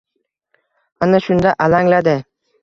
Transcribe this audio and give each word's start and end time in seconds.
Ana 1.07 1.19
shunda 1.27 1.53
alangladi. 1.67 2.17